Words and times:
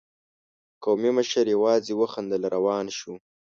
قومي 0.83 1.11
مشر 1.17 1.45
يواځې 1.55 1.93
وخندل، 2.01 2.41
روان 2.55 2.85
شو. 2.97 3.13